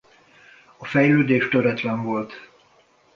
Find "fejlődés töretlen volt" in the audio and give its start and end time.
0.85-2.49